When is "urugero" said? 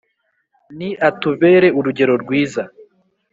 1.79-2.13